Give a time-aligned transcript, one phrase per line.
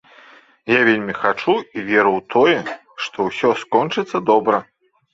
[0.71, 2.59] Я вельмі хачу і веру ў тое,
[3.07, 4.57] што ўсё скончыцца добра.